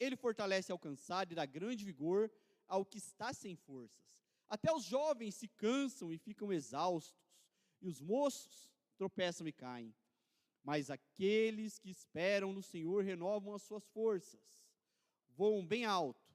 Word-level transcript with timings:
Ele 0.00 0.16
fortalece 0.16 0.72
ao 0.72 0.78
cansado 0.78 1.30
e 1.30 1.34
dá 1.34 1.44
grande 1.44 1.84
vigor 1.84 2.32
ao 2.66 2.84
que 2.84 2.98
está 2.98 3.32
sem 3.32 3.54
forças. 3.54 4.18
Até 4.48 4.72
os 4.72 4.82
jovens 4.82 5.34
se 5.36 5.46
cansam 5.46 6.12
e 6.12 6.18
ficam 6.18 6.52
exaustos, 6.52 7.38
e 7.80 7.86
os 7.86 8.00
moços 8.00 8.68
tropeçam 8.96 9.46
e 9.46 9.52
caem. 9.52 9.94
Mas 10.64 10.90
aqueles 10.90 11.78
que 11.78 11.90
esperam 11.90 12.52
no 12.52 12.62
Senhor 12.62 13.04
renovam 13.04 13.54
as 13.54 13.62
suas 13.62 13.86
forças, 13.88 14.40
voam 15.36 15.64
bem 15.64 15.84
alto, 15.84 16.34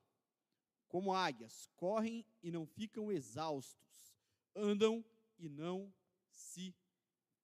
como 0.87 1.13
águias, 1.13 1.69
correm 1.75 2.25
e 2.41 2.51
não 2.51 2.65
ficam 2.65 3.11
exaustos, 3.11 4.15
andam 4.55 5.03
e 5.37 5.49
não 5.49 5.93
se 6.31 6.73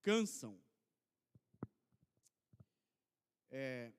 cansam. 0.02 0.60
É, 3.50 3.92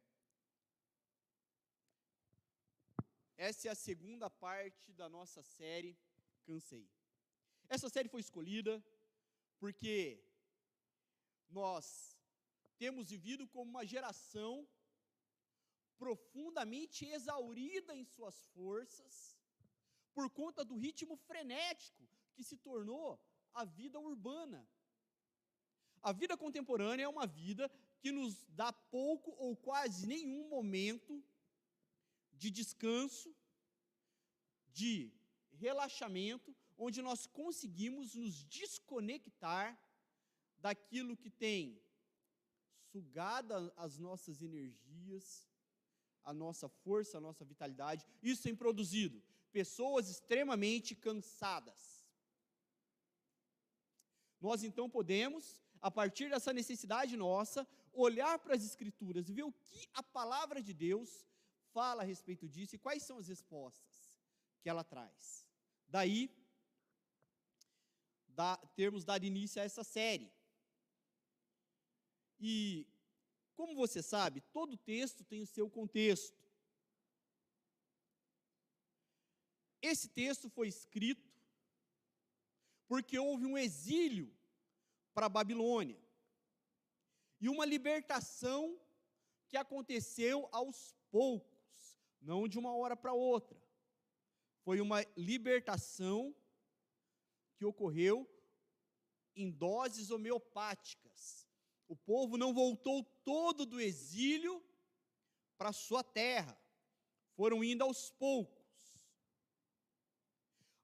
essa 3.49 3.67
é 3.67 3.71
a 3.73 3.85
segunda 3.89 4.31
parte 4.31 4.93
da 4.93 5.09
nossa 5.09 5.43
série 5.43 5.99
Cansei. 6.45 6.89
Essa 7.69 7.89
série 7.89 8.09
foi 8.09 8.21
escolhida 8.21 8.73
porque 9.59 9.97
nós 11.51 12.17
temos 12.79 13.11
vivido 13.11 13.45
como 13.49 13.69
uma 13.69 13.85
geração 13.85 14.55
profundamente 15.99 17.05
exaurida 17.17 17.97
em 17.97 18.05
suas 18.05 18.37
forças, 18.55 19.37
por 20.15 20.31
conta 20.31 20.65
do 20.65 20.77
ritmo 20.77 21.17
frenético 21.17 22.09
que 22.35 22.45
se 22.45 22.57
tornou 22.57 23.19
a 23.53 23.65
vida 23.65 23.99
urbana. 23.99 24.61
A 26.01 26.13
vida 26.13 26.37
contemporânea 26.37 27.05
é 27.05 27.09
uma 27.09 27.27
vida 27.27 27.69
que 28.01 28.13
nos 28.13 28.45
dá 28.51 28.73
pouco 28.73 29.33
ou 29.33 29.57
quase 29.57 30.07
nenhum 30.07 30.49
momento 30.49 31.25
de 32.43 32.51
descanso, 32.51 33.29
de 34.79 35.13
relaxamento, 35.65 36.51
onde 36.77 37.01
nós 37.09 37.21
conseguimos 37.41 38.15
nos 38.17 38.43
desconectar 38.59 39.69
daquilo 40.59 41.17
que 41.23 41.31
tem 41.31 41.81
sugado 42.91 43.73
as 43.77 43.97
nossas 44.07 44.43
energias, 44.43 45.27
a 46.25 46.33
nossa 46.43 46.69
força, 46.69 47.19
a 47.19 47.21
nossa 47.21 47.45
vitalidade. 47.45 48.05
Isso 48.31 48.43
tem 48.43 48.57
produzido 48.57 49.23
pessoas 49.53 50.09
extremamente 50.15 50.97
cansadas. 50.97 51.81
Nós 54.41 54.65
então 54.65 54.91
podemos, 54.91 55.63
a 55.81 55.91
partir 55.91 56.29
dessa 56.29 56.53
necessidade 56.53 57.17
nossa, 57.17 57.61
olhar 57.93 58.37
para 58.41 58.57
as 58.57 58.65
Escrituras 58.65 59.29
e 59.29 59.33
ver 59.33 59.45
o 59.45 59.53
que 59.53 59.87
a 59.95 60.03
palavra 60.03 60.61
de 60.61 60.75
Deus 60.75 61.25
fala 61.73 62.03
a 62.03 62.07
respeito 62.07 62.49
disso 62.49 62.75
e 62.75 62.79
quais 62.79 63.03
são 63.03 63.19
as 63.19 63.29
respostas 63.29 63.97
que 64.61 64.69
ela 64.69 64.85
traz. 64.85 65.47
Daí, 65.89 66.31
da, 68.29 68.57
termos 68.77 69.05
dado 69.05 69.25
início 69.25 69.61
a 69.61 69.65
essa 69.65 69.85
série. 69.85 70.33
E 72.41 72.87
como 73.55 73.75
você 73.75 74.03
sabe, 74.03 74.41
todo 74.53 74.77
texto 74.77 75.25
tem 75.25 75.43
o 75.43 75.47
seu 75.47 75.69
contexto. 75.71 76.41
Esse 79.81 80.09
texto 80.09 80.49
foi 80.49 80.69
escrito 80.69 81.31
porque 82.87 83.19
houve 83.19 83.47
um 83.47 83.59
exílio 83.59 84.33
para 85.15 85.27
a 85.27 85.35
Babilônia 85.39 86.01
e 87.41 87.49
uma 87.49 87.65
libertação 87.65 88.79
que 89.49 89.57
aconteceu 89.57 90.49
aos 90.53 90.95
poucos, 91.11 91.52
não 92.23 92.49
de 92.49 92.59
uma 92.59 92.75
hora 92.75 92.97
para 92.97 93.13
outra. 93.13 93.61
Foi 94.65 94.81
uma 94.81 95.05
libertação 95.17 96.35
que 97.57 97.65
ocorreu 97.65 98.27
em 99.35 99.51
doses 99.51 100.11
homeopáticas 100.11 101.43
o 101.93 101.97
povo 101.97 102.39
não 102.39 102.55
voltou 102.55 103.05
todo 103.23 103.67
do 103.67 103.79
exílio 103.79 104.65
para 105.59 105.75
sua 105.75 106.03
terra, 106.03 106.59
foram 107.35 107.63
indo 107.63 107.85
aos 107.85 108.11
poucos. 108.11 108.65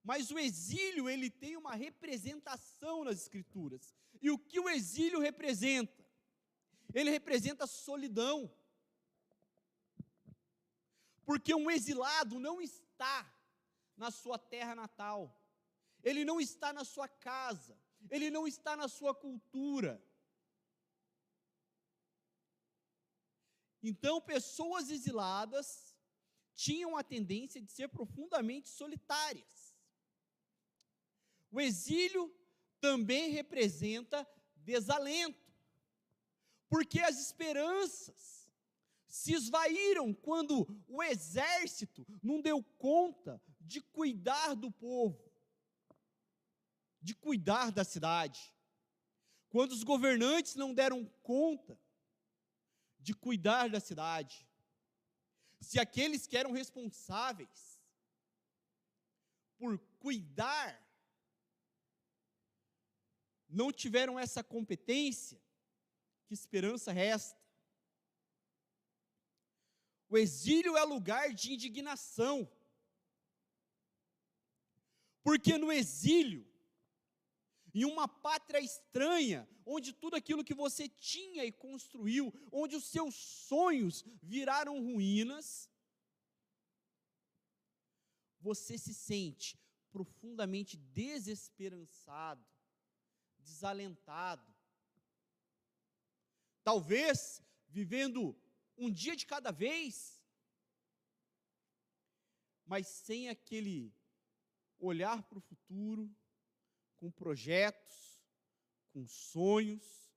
Mas 0.04 0.30
o 0.30 0.38
exílio, 0.38 1.08
ele 1.08 1.30
tem 1.30 1.56
uma 1.56 1.74
representação 1.74 3.04
nas 3.04 3.22
escrituras. 3.22 3.96
E 4.20 4.30
o 4.30 4.38
que 4.38 4.60
o 4.60 4.68
exílio 4.68 5.18
representa? 5.18 6.06
Ele 6.92 7.08
representa 7.08 7.66
solidão. 7.66 8.54
Porque 11.28 11.54
um 11.54 11.70
exilado 11.70 12.40
não 12.40 12.56
está 12.60 13.16
na 14.02 14.10
sua 14.10 14.38
terra 14.38 14.74
natal, 14.74 15.20
ele 16.02 16.24
não 16.24 16.40
está 16.40 16.72
na 16.72 16.84
sua 16.84 17.06
casa, 17.06 17.78
ele 18.14 18.30
não 18.30 18.46
está 18.46 18.74
na 18.74 18.88
sua 18.88 19.14
cultura, 19.14 19.92
Então, 23.82 24.20
pessoas 24.20 24.90
exiladas 24.90 25.96
tinham 26.54 26.96
a 26.96 27.04
tendência 27.04 27.60
de 27.60 27.70
ser 27.70 27.88
profundamente 27.88 28.68
solitárias. 28.68 29.76
O 31.50 31.60
exílio 31.60 32.34
também 32.80 33.30
representa 33.30 34.28
desalento, 34.56 35.52
porque 36.68 37.00
as 37.00 37.18
esperanças 37.18 38.37
se 39.08 39.32
esvaíram 39.32 40.12
quando 40.12 40.66
o 40.86 41.02
exército 41.02 42.06
não 42.22 42.40
deu 42.40 42.62
conta 42.62 43.42
de 43.60 43.80
cuidar 43.80 44.54
do 44.54 44.70
povo, 44.70 45.32
de 47.00 47.14
cuidar 47.14 47.72
da 47.72 47.84
cidade, 47.84 48.54
quando 49.48 49.72
os 49.72 49.82
governantes 49.82 50.54
não 50.54 50.74
deram 50.74 51.06
conta 51.22 51.80
de 53.00 53.14
cuidar 53.14 53.70
da 53.70 53.80
cidade, 53.80 54.46
se 55.60 55.80
aqueles 55.80 56.26
que 56.26 56.36
eram 56.36 56.52
responsáveis 56.52 57.80
por 59.56 59.78
cuidar 59.98 60.86
não 63.48 63.72
tiveram 63.72 64.18
essa 64.18 64.44
competência, 64.44 65.40
que 66.26 66.34
esperança 66.34 66.92
resta? 66.92 67.47
O 70.08 70.16
exílio 70.16 70.76
é 70.76 70.84
lugar 70.84 71.32
de 71.34 71.52
indignação, 71.52 72.50
porque 75.22 75.58
no 75.58 75.70
exílio 75.70 76.48
em 77.74 77.84
uma 77.84 78.08
pátria 78.08 78.60
estranha, 78.60 79.48
onde 79.64 79.92
tudo 79.92 80.16
aquilo 80.16 80.42
que 80.42 80.54
você 80.54 80.88
tinha 80.88 81.44
e 81.44 81.52
construiu, 81.52 82.32
onde 82.50 82.74
os 82.74 82.84
seus 82.84 83.14
sonhos 83.14 84.02
viraram 84.22 84.82
ruínas, 84.82 85.70
você 88.40 88.78
se 88.78 88.94
sente 88.94 89.60
profundamente 89.92 90.76
desesperançado, 90.76 92.44
desalentado. 93.38 94.54
Talvez 96.64 97.42
vivendo 97.68 98.36
um 98.78 98.90
dia 98.90 99.14
de 99.16 99.26
cada 99.26 99.50
vez, 99.50 100.22
mas 102.64 102.86
sem 102.86 103.28
aquele 103.28 103.94
olhar 104.78 105.22
para 105.24 105.38
o 105.38 105.40
futuro, 105.40 106.14
com 106.96 107.10
projetos, 107.10 108.20
com 108.92 109.06
sonhos, 109.06 110.12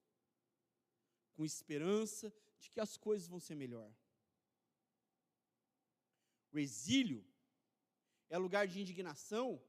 com 1.33 1.43
esperança 1.43 2.33
de 2.59 2.69
que 2.69 2.79
as 2.79 2.97
coisas 2.97 3.27
vão 3.27 3.39
ser 3.39 3.55
melhor. 3.55 3.91
O 6.51 6.59
exílio 6.59 7.25
é 8.29 8.37
lugar 8.37 8.67
de 8.67 8.79
indignação, 8.79 9.63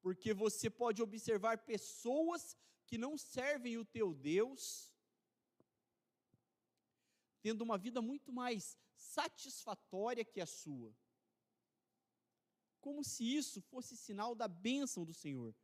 porque 0.00 0.34
você 0.34 0.68
pode 0.68 1.02
observar 1.02 1.64
pessoas 1.64 2.56
que 2.86 2.98
não 2.98 3.16
servem 3.16 3.76
o 3.78 3.84
teu 3.84 4.14
Deus, 4.14 4.92
tendo 7.42 7.62
uma 7.62 7.78
vida 7.78 8.00
muito 8.02 8.32
mais 8.32 8.76
satisfatória 8.94 10.24
que 10.24 10.40
a 10.40 10.46
sua. 10.46 10.94
Como 12.80 13.02
se 13.04 13.24
isso 13.24 13.60
fosse 13.62 13.96
sinal 13.96 14.34
da 14.34 14.48
bênção 14.48 15.04
do 15.04 15.12
Senhor. 15.12 15.54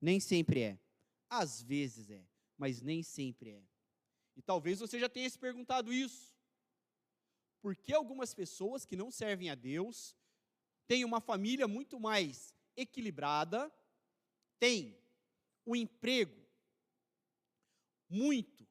Nem 0.00 0.20
sempre 0.20 0.60
é. 0.60 0.80
Às 1.28 1.62
vezes 1.62 2.10
é, 2.10 2.26
mas 2.56 2.80
nem 2.80 3.02
sempre 3.02 3.50
é. 3.50 3.64
E 4.36 4.42
talvez 4.42 4.80
você 4.80 4.98
já 4.98 5.08
tenha 5.08 5.28
se 5.28 5.38
perguntado 5.38 5.92
isso. 5.92 6.34
Por 7.60 7.76
que 7.76 7.92
algumas 7.92 8.34
pessoas 8.34 8.84
que 8.84 8.96
não 8.96 9.10
servem 9.10 9.48
a 9.48 9.54
Deus 9.54 10.14
têm 10.86 11.04
uma 11.04 11.20
família 11.20 11.66
muito 11.66 11.98
mais 11.98 12.54
equilibrada, 12.76 13.72
têm 14.58 14.98
um 15.66 15.74
emprego 15.74 16.44
muito 18.08 18.68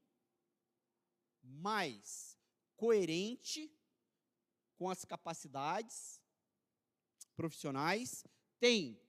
mais 1.42 2.33
coerente 2.76 3.72
com 4.76 4.90
as 4.90 5.06
capacidades 5.06 6.22
profissionais, 7.36 8.26
têm 8.60 9.00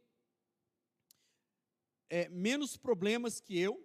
é, 2.08 2.28
menos 2.28 2.76
problemas 2.76 3.40
que 3.40 3.58
eu. 3.58 3.84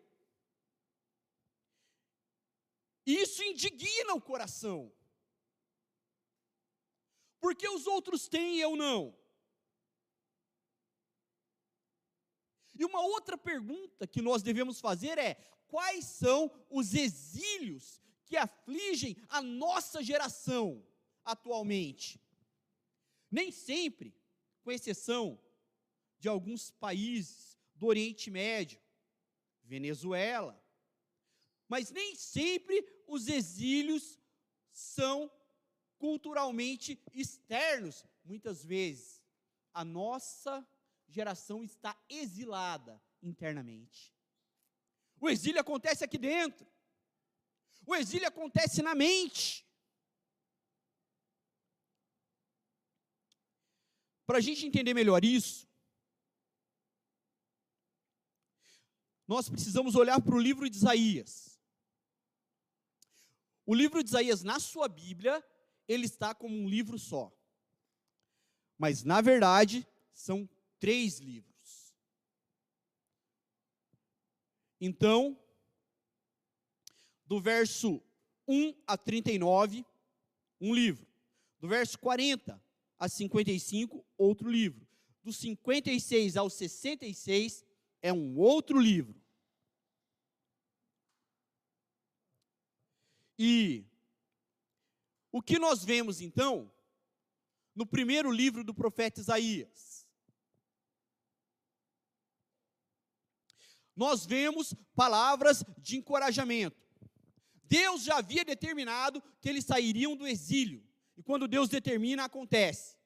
Isso 3.05 3.43
indigna 3.43 4.13
o 4.13 4.21
coração. 4.21 4.93
Porque 7.39 7.67
os 7.67 7.87
outros 7.87 8.27
têm 8.27 8.57
e 8.57 8.61
eu 8.61 8.75
não. 8.75 9.17
E 12.75 12.85
uma 12.85 13.01
outra 13.01 13.37
pergunta 13.37 14.07
que 14.07 14.21
nós 14.21 14.41
devemos 14.41 14.79
fazer 14.79 15.17
é: 15.17 15.35
quais 15.67 16.05
são 16.05 16.51
os 16.69 16.93
exílios 16.93 18.01
que 18.29 18.37
afligem 18.37 19.17
a 19.27 19.41
nossa 19.41 20.03
geração 20.03 20.85
atualmente? 21.25 22.21
Nem 23.29 23.51
sempre, 23.51 24.15
com 24.63 24.71
exceção 24.71 25.41
de 26.19 26.29
alguns 26.29 26.69
países 26.69 27.57
do 27.73 27.87
Oriente 27.87 28.29
Médio, 28.29 28.79
Venezuela, 29.63 30.63
mas 31.67 31.91
nem 31.91 32.15
sempre 32.15 32.87
os 33.07 33.27
exílios 33.27 34.19
são 34.71 35.31
culturalmente 35.97 37.01
externos. 37.13 38.05
Muitas 38.23 38.63
vezes, 38.63 39.23
a 39.73 39.83
nossa 39.83 40.67
geração 41.07 41.63
está 41.63 41.99
exilada 42.07 43.01
internamente. 43.21 44.13
O 45.19 45.29
exílio 45.29 45.59
acontece 45.59 46.03
aqui 46.03 46.17
dentro. 46.17 46.65
O 47.89 47.95
exílio 47.95 48.27
acontece 48.27 48.83
na 48.83 48.93
mente. 48.93 49.65
Para 54.27 54.37
a 54.37 54.41
gente 54.41 54.63
entender 54.63 54.93
melhor 54.93 55.25
isso, 55.25 55.67
nós 59.27 59.49
precisamos 59.49 59.95
olhar 59.95 60.21
para 60.21 60.35
o 60.35 60.39
livro 60.39 60.69
de 60.69 60.77
Isaías. 60.77 61.59
O 63.65 63.73
livro 63.73 64.03
de 64.03 64.09
Isaías, 64.09 64.43
na 64.43 64.59
sua 64.59 64.87
Bíblia, 64.87 65.43
ele 65.87 66.05
está 66.05 66.35
como 66.35 66.55
um 66.55 66.69
livro 66.69 66.99
só. 66.99 67.35
Mas, 68.77 69.03
na 69.03 69.19
verdade, 69.19 69.87
são 70.13 70.47
três 70.79 71.17
livros. 71.17 71.95
Então, 74.79 75.35
do 77.29 77.39
verso 77.39 78.01
1 78.47 78.73
a 78.87 78.97
39, 78.97 79.85
um 80.59 80.73
livro. 80.73 81.07
Do 81.59 81.67
verso 81.67 81.99
40 81.99 82.59
a 82.97 83.07
55, 83.07 84.03
outro 84.17 84.49
livro. 84.49 84.87
Do 85.23 85.31
56 85.31 86.35
ao 86.35 86.49
66 86.49 87.63
é 88.01 88.11
um 88.11 88.35
outro 88.35 88.79
livro. 88.79 89.21
E 93.37 93.85
o 95.31 95.39
que 95.39 95.59
nós 95.59 95.85
vemos 95.85 96.19
então 96.21 96.73
no 97.75 97.85
primeiro 97.85 98.31
livro 98.31 98.63
do 98.63 98.73
profeta 98.73 99.21
Isaías? 99.21 100.07
Nós 103.95 104.25
vemos 104.25 104.73
palavras 104.95 105.63
de 105.77 105.95
encorajamento. 105.95 106.88
Deus 107.69 108.03
já 108.03 108.17
havia 108.17 108.43
determinado 108.43 109.21
que 109.39 109.47
eles 109.47 109.63
sairiam 109.63 110.15
do 110.15 110.27
exílio. 110.27 110.83
E 111.15 111.21
quando 111.21 111.47
Deus 111.47 111.69
determina, 111.69 112.23
acontece. 112.23 112.97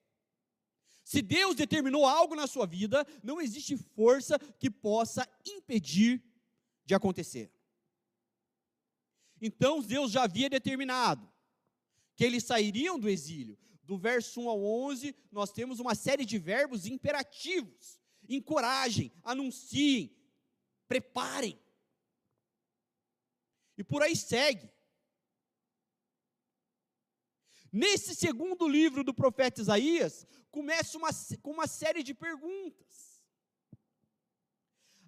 Se 1.03 1.21
Deus 1.21 1.55
determinou 1.55 2.05
algo 2.05 2.33
na 2.33 2.47
sua 2.47 2.65
vida, 2.65 3.05
não 3.21 3.41
existe 3.41 3.75
força 3.75 4.39
que 4.39 4.71
possa 4.71 5.27
impedir 5.45 6.23
de 6.85 6.95
acontecer. 6.95 7.51
Então 9.41 9.81
Deus 9.81 10.11
já 10.11 10.23
havia 10.23 10.49
determinado 10.49 11.29
que 12.15 12.23
eles 12.23 12.45
sairiam 12.45 12.97
do 12.97 13.09
exílio. 13.09 13.57
Do 13.83 13.97
verso 13.97 14.39
1 14.39 14.49
ao 14.49 14.63
11, 14.63 15.13
nós 15.29 15.51
temos 15.51 15.81
uma 15.81 15.93
série 15.93 16.23
de 16.23 16.37
verbos 16.37 16.85
imperativos. 16.85 17.99
Encorajem, 18.29 19.11
anunciem, 19.23 20.15
preparem. 20.87 21.59
E 23.77 23.83
por 23.83 24.01
aí 24.01 24.15
segue. 24.15 24.71
Nesse 27.71 28.13
segundo 28.13 28.67
livro 28.67 29.03
do 29.03 29.13
profeta 29.13 29.59
Isaías, 29.59 30.27
começa 30.51 30.95
uma, 30.97 31.09
com 31.41 31.51
uma 31.51 31.65
série 31.65 32.03
de 32.03 32.13
perguntas. 32.13 33.23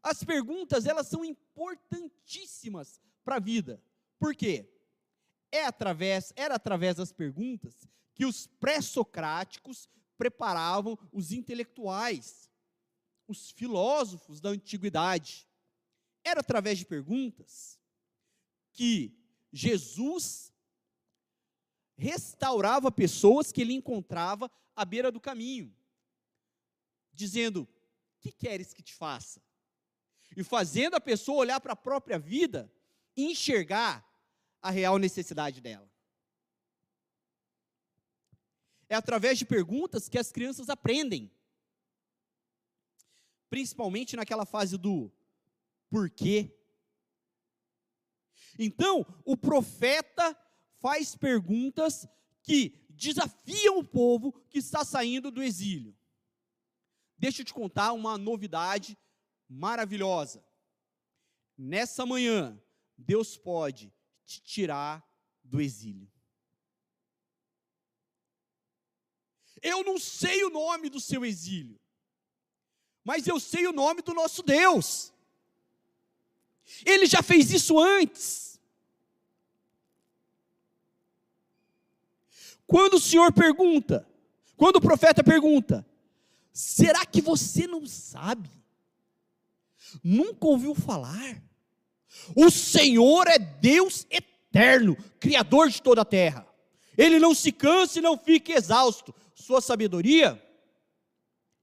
As 0.01 0.23
perguntas, 0.23 0.85
elas 0.85 1.07
são 1.07 1.23
importantíssimas 1.23 2.99
para 3.23 3.35
a 3.35 3.39
vida. 3.39 3.81
Por 4.19 4.35
quê? 4.35 4.67
É 5.51 5.65
através, 5.65 6.33
era 6.35 6.55
através 6.55 6.95
das 6.95 7.11
perguntas 7.11 7.87
que 8.15 8.25
os 8.25 8.47
pré-socráticos 8.47 9.87
preparavam 10.17 10.97
os 11.11 11.31
intelectuais, 11.31 12.49
os 13.27 13.51
filósofos 13.51 14.41
da 14.41 14.49
antiguidade. 14.49 15.47
Era 16.23 16.39
através 16.39 16.79
de 16.79 16.85
perguntas 16.85 17.79
que 18.75 19.17
Jesus 19.51 20.53
restaurava 21.97 22.91
pessoas 22.91 23.51
que 23.51 23.61
ele 23.61 23.73
encontrava 23.73 24.51
à 24.75 24.83
beira 24.85 25.11
do 25.11 25.19
caminho, 25.19 25.73
dizendo: 27.11 27.67
Que 28.19 28.31
queres 28.31 28.73
que 28.73 28.83
te 28.83 28.93
faça? 28.93 29.41
E 30.35 30.43
fazendo 30.43 30.95
a 30.95 31.01
pessoa 31.01 31.39
olhar 31.39 31.61
para 31.61 31.73
a 31.73 31.77
própria 31.77 32.19
vida 32.19 32.71
e 33.15 33.31
enxergar 33.31 34.05
a 34.61 34.69
real 34.69 34.97
necessidade 34.97 35.61
dela. 35.61 35.89
É 38.89 38.95
através 38.95 39.37
de 39.37 39.45
perguntas 39.45 40.09
que 40.09 40.17
as 40.17 40.31
crianças 40.31 40.69
aprendem. 40.69 41.31
Principalmente 43.49 44.15
naquela 44.15 44.45
fase 44.45 44.77
do 44.77 45.11
porquê. 45.89 46.53
Então, 48.57 49.05
o 49.25 49.35
profeta 49.35 50.37
faz 50.79 51.15
perguntas 51.15 52.07
que 52.43 52.85
desafiam 52.89 53.79
o 53.79 53.83
povo 53.83 54.31
que 54.49 54.59
está 54.59 54.85
saindo 54.85 55.31
do 55.31 55.43
exílio. 55.43 55.95
Deixa 57.17 57.41
eu 57.41 57.45
te 57.45 57.53
contar 57.53 57.93
uma 57.93 58.17
novidade 58.17 58.97
maravilhosa. 59.49 60.45
Nessa 61.57 62.05
manhã, 62.05 62.61
Deus 62.97 63.37
pode 63.37 63.93
te 64.25 64.41
tirar 64.41 65.03
do 65.43 65.61
exílio. 65.61 66.11
Eu 69.61 69.83
não 69.83 69.97
sei 69.97 70.43
o 70.43 70.49
nome 70.49 70.89
do 70.89 70.99
seu 70.99 71.25
exílio, 71.25 71.79
mas 73.03 73.27
eu 73.27 73.39
sei 73.39 73.65
o 73.67 73.71
nome 73.71 74.01
do 74.01 74.13
nosso 74.13 74.43
Deus. 74.43 75.14
Ele 76.85 77.05
já 77.05 77.21
fez 77.21 77.51
isso 77.51 77.79
antes. 77.79 78.59
Quando 82.67 82.95
o 82.95 82.99
Senhor 82.99 83.31
pergunta, 83.31 84.07
quando 84.57 84.77
o 84.77 84.81
profeta 84.81 85.23
pergunta, 85.23 85.85
será 86.51 87.05
que 87.05 87.21
você 87.21 87.67
não 87.67 87.85
sabe? 87.85 88.49
Nunca 90.03 90.47
ouviu 90.47 90.73
falar? 90.73 91.41
O 92.35 92.49
Senhor 92.49 93.27
é 93.27 93.37
Deus 93.37 94.07
eterno, 94.09 94.97
Criador 95.19 95.69
de 95.69 95.81
toda 95.81 96.01
a 96.01 96.05
terra. 96.05 96.47
Ele 96.97 97.19
não 97.19 97.35
se 97.35 97.51
cansa 97.51 97.99
e 97.99 98.01
não 98.01 98.17
fica 98.17 98.53
exausto. 98.53 99.13
Sua 99.35 99.61
sabedoria, 99.61 100.41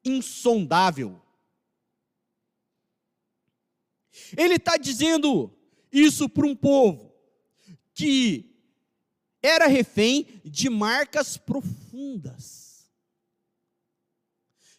insondável. 0.05 1.21
Ele 4.37 4.55
está 4.55 4.77
dizendo 4.77 5.53
isso 5.91 6.29
para 6.29 6.47
um 6.47 6.55
povo 6.55 7.13
que 7.95 8.53
era 9.43 9.67
refém 9.67 10.41
de 10.45 10.71
marcas 10.71 11.37
profundas 11.37 12.91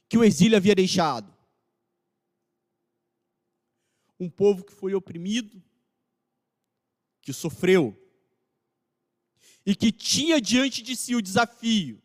que 0.08 0.18
o 0.18 0.24
exílio 0.24 0.58
havia 0.58 0.76
deixado. 0.76 1.34
Um 4.20 4.30
povo 4.30 4.64
que 4.64 4.72
foi 4.72 4.94
oprimido, 4.94 5.62
que 7.22 7.34
sofreu, 7.34 8.00
e 9.66 9.76
que 9.76 9.92
tinha 9.92 10.40
diante 10.40 10.84
de 10.84 10.96
si 10.96 11.16
o 11.16 11.22
desafio 11.22 12.02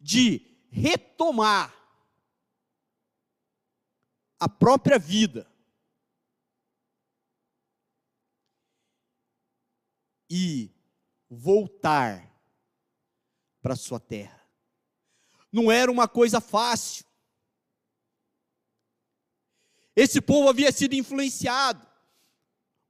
de 0.00 0.40
retomar 0.70 1.76
a 4.40 4.48
própria 4.48 4.98
vida 4.98 5.51
e 10.34 10.70
voltar 11.28 12.34
para 13.60 13.76
sua 13.76 14.00
terra. 14.00 14.42
Não 15.52 15.70
era 15.70 15.92
uma 15.92 16.08
coisa 16.08 16.40
fácil. 16.40 17.04
Esse 19.94 20.22
povo 20.22 20.48
havia 20.48 20.72
sido 20.72 20.94
influenciado 20.94 21.86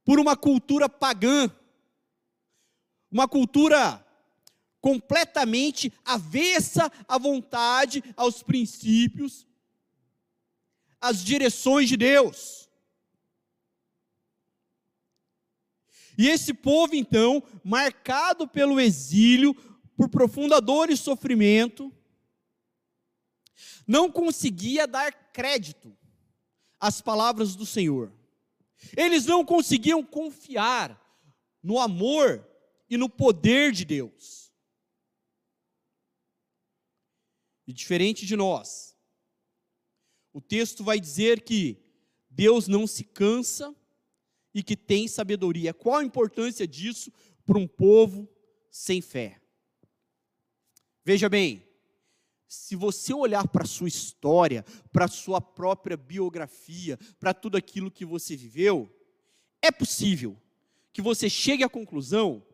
por 0.05 0.21
uma 0.21 0.37
cultura 0.37 0.87
pagã, 0.87 1.53
uma 3.11 3.27
cultura 3.27 4.01
completamente 4.79 5.91
avessa 6.05 6.89
à 7.05 7.17
vontade, 7.17 8.01
aos 8.15 8.41
princípios, 8.41 9.45
às 11.01 11.21
direções 11.21 11.89
de 11.89 11.97
Deus. 11.97 12.62
E 16.17 16.27
esse 16.27 16.53
povo, 16.53 16.95
então, 16.95 17.43
marcado 17.63 18.47
pelo 18.47 18.79
exílio, 18.79 19.53
por 19.95 20.09
profunda 20.09 20.59
dor 20.59 20.89
e 20.89 20.97
sofrimento, 20.97 21.91
não 23.87 24.11
conseguia 24.11 24.87
dar 24.87 25.11
crédito 25.31 25.95
às 26.79 27.01
palavras 27.01 27.55
do 27.55 27.65
Senhor. 27.65 28.11
Eles 28.95 29.25
não 29.25 29.45
conseguiam 29.45 30.03
confiar 30.03 30.99
no 31.61 31.79
amor 31.79 32.45
e 32.89 32.97
no 32.97 33.09
poder 33.09 33.71
de 33.71 33.85
Deus. 33.85 34.51
E 37.65 37.71
diferente 37.71 38.25
de 38.25 38.35
nós, 38.35 38.95
o 40.33 40.41
texto 40.41 40.83
vai 40.83 40.99
dizer 40.99 41.41
que 41.43 41.81
Deus 42.29 42.67
não 42.67 42.85
se 42.85 43.03
cansa 43.03 43.73
e 44.53 44.61
que 44.61 44.75
tem 44.75 45.07
sabedoria. 45.07 45.73
Qual 45.73 45.97
a 45.97 46.03
importância 46.03 46.67
disso 46.67 47.11
para 47.45 47.57
um 47.57 47.67
povo 47.67 48.29
sem 48.69 49.01
fé? 49.01 49.41
Veja 51.03 51.27
bem, 51.27 51.67
se 52.47 52.75
você 52.75 53.13
olhar 53.13 53.47
para 53.47 53.63
a 53.63 53.67
sua 53.67 53.87
história, 53.87 54.63
para 54.91 55.05
a 55.05 55.09
sua 55.09 55.41
própria 55.41 55.97
biografia, 55.97 56.97
para 57.19 57.33
tudo 57.33 57.57
aquilo 57.57 57.89
que 57.89 58.05
você 58.05 58.35
viveu, 58.35 58.93
é 59.61 59.71
possível 59.71 60.37
que 60.91 61.01
você 61.01 61.29
chegue 61.29 61.63
à 61.63 61.69
conclusão 61.69 62.45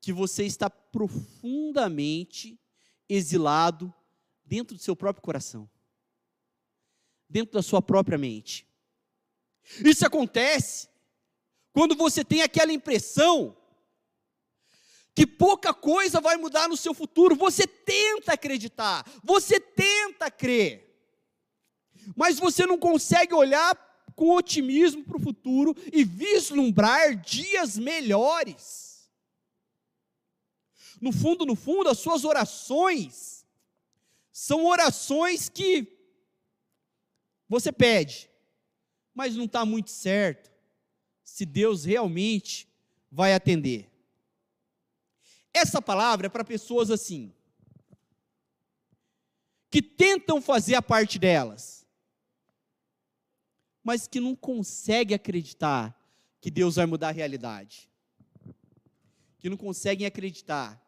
que 0.00 0.12
você 0.12 0.44
está 0.44 0.70
profundamente 0.70 2.58
exilado 3.06 3.92
dentro 4.44 4.74
do 4.74 4.82
seu 4.82 4.96
próprio 4.96 5.22
coração, 5.22 5.68
dentro 7.28 7.52
da 7.52 7.62
sua 7.62 7.82
própria 7.82 8.16
mente. 8.16 8.69
Isso 9.84 10.06
acontece 10.06 10.88
quando 11.72 11.94
você 11.94 12.24
tem 12.24 12.42
aquela 12.42 12.72
impressão 12.72 13.56
que 15.14 15.26
pouca 15.26 15.74
coisa 15.74 16.20
vai 16.20 16.36
mudar 16.36 16.68
no 16.68 16.76
seu 16.76 16.94
futuro. 16.94 17.36
Você 17.36 17.66
tenta 17.66 18.32
acreditar, 18.32 19.04
você 19.22 19.60
tenta 19.60 20.30
crer, 20.30 20.86
mas 22.16 22.38
você 22.38 22.66
não 22.66 22.78
consegue 22.78 23.34
olhar 23.34 23.76
com 24.14 24.30
otimismo 24.34 25.04
para 25.04 25.16
o 25.16 25.20
futuro 25.20 25.74
e 25.92 26.04
vislumbrar 26.04 27.16
dias 27.16 27.78
melhores. 27.78 29.10
No 31.00 31.12
fundo, 31.12 31.46
no 31.46 31.56
fundo, 31.56 31.88
as 31.88 31.98
suas 31.98 32.24
orações 32.24 33.46
são 34.30 34.66
orações 34.66 35.48
que 35.48 35.86
você 37.48 37.72
pede, 37.72 38.29
mas 39.14 39.36
não 39.36 39.44
está 39.44 39.64
muito 39.64 39.90
certo 39.90 40.50
se 41.22 41.44
Deus 41.44 41.84
realmente 41.84 42.68
vai 43.10 43.34
atender. 43.34 43.90
Essa 45.52 45.82
palavra 45.82 46.26
é 46.26 46.30
para 46.30 46.44
pessoas 46.44 46.90
assim, 46.90 47.32
que 49.70 49.80
tentam 49.80 50.40
fazer 50.40 50.74
a 50.74 50.82
parte 50.82 51.18
delas, 51.18 51.86
mas 53.82 54.06
que 54.06 54.20
não 54.20 54.34
conseguem 54.34 55.14
acreditar 55.14 55.96
que 56.40 56.50
Deus 56.50 56.76
vai 56.76 56.86
mudar 56.86 57.08
a 57.08 57.12
realidade, 57.12 57.88
que 59.38 59.48
não 59.48 59.56
conseguem 59.56 60.06
acreditar 60.06 60.80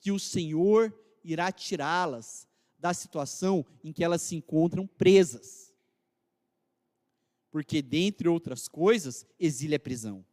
que 0.00 0.12
o 0.12 0.18
Senhor 0.18 0.92
irá 1.22 1.50
tirá-las 1.50 2.46
da 2.78 2.92
situação 2.92 3.64
em 3.82 3.92
que 3.92 4.04
elas 4.04 4.20
se 4.20 4.36
encontram 4.36 4.86
presas. 4.86 5.63
Porque, 7.54 7.80
dentre 7.80 8.28
outras 8.28 8.66
coisas, 8.66 9.24
exílio 9.38 9.76
é 9.76 9.78
prisão. 9.78 10.26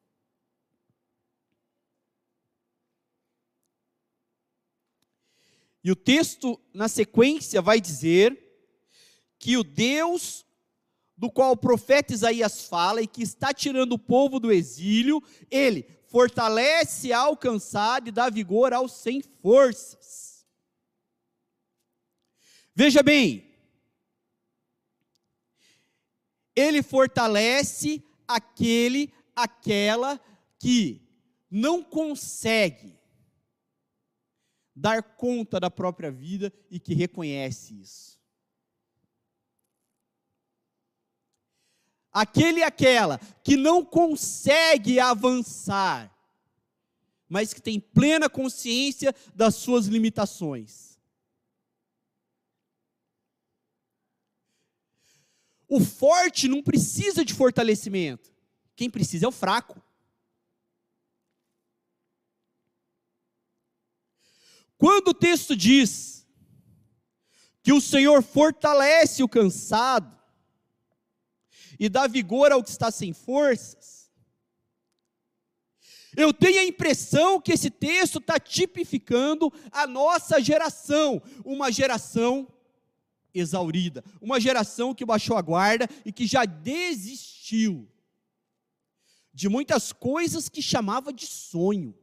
E 5.83 5.91
o 5.91 5.95
texto, 5.95 6.59
na 6.73 6.87
sequência, 6.87 7.61
vai 7.61 7.79
dizer 7.79 8.35
que 9.37 9.55
o 9.55 9.63
Deus 9.63 10.43
do 11.15 11.29
qual 11.29 11.51
o 11.51 11.57
profeta 11.57 12.11
Isaías 12.11 12.65
fala 12.65 13.03
e 13.03 13.07
que 13.07 13.21
está 13.21 13.53
tirando 13.53 13.91
o 13.93 13.99
povo 13.99 14.39
do 14.39 14.51
exílio, 14.51 15.21
ele 15.51 15.85
fortalece 16.07 17.13
ao 17.13 17.37
cansado 17.37 18.07
e 18.07 18.11
dá 18.11 18.31
vigor 18.31 18.73
aos 18.73 18.93
sem 18.93 19.21
forças. 19.21 20.43
Veja 22.73 23.03
bem, 23.03 23.50
ele 26.55 26.83
fortalece 26.83 28.03
aquele, 28.27 29.13
aquela 29.35 30.19
que 30.59 31.01
não 31.49 31.83
consegue 31.83 32.99
dar 34.75 35.03
conta 35.03 35.59
da 35.59 35.69
própria 35.69 36.11
vida 36.11 36.51
e 36.69 36.79
que 36.79 36.93
reconhece 36.93 37.79
isso. 37.79 38.19
Aquele 42.11 42.59
e 42.59 42.63
aquela 42.63 43.17
que 43.43 43.55
não 43.55 43.85
consegue 43.85 44.99
avançar, 44.99 46.13
mas 47.27 47.53
que 47.53 47.61
tem 47.61 47.79
plena 47.79 48.29
consciência 48.29 49.15
das 49.33 49.55
suas 49.55 49.85
limitações. 49.85 50.90
O 55.73 55.79
forte 55.79 56.49
não 56.49 56.61
precisa 56.61 57.23
de 57.23 57.33
fortalecimento, 57.33 58.29
quem 58.75 58.89
precisa 58.89 59.25
é 59.25 59.29
o 59.29 59.31
fraco. 59.31 59.81
Quando 64.77 65.07
o 65.07 65.13
texto 65.13 65.55
diz 65.55 66.27
que 67.63 67.71
o 67.71 67.79
Senhor 67.79 68.21
fortalece 68.21 69.23
o 69.23 69.29
cansado 69.29 70.13
e 71.79 71.87
dá 71.87 72.05
vigor 72.05 72.51
ao 72.51 72.61
que 72.61 72.69
está 72.69 72.91
sem 72.91 73.13
forças, 73.13 74.11
eu 76.17 76.33
tenho 76.33 76.59
a 76.59 76.65
impressão 76.65 77.39
que 77.39 77.53
esse 77.53 77.69
texto 77.69 78.19
está 78.19 78.37
tipificando 78.37 79.49
a 79.71 79.87
nossa 79.87 80.41
geração, 80.41 81.21
uma 81.45 81.71
geração 81.71 82.45
exaurida, 83.33 84.03
uma 84.21 84.39
geração 84.39 84.93
que 84.93 85.05
baixou 85.05 85.37
a 85.37 85.41
guarda 85.41 85.87
e 86.05 86.11
que 86.11 86.25
já 86.25 86.45
desistiu 86.45 87.87
de 89.33 89.47
muitas 89.47 89.93
coisas 89.93 90.49
que 90.49 90.61
chamava 90.61 91.13
de 91.13 91.25
sonho 91.25 91.95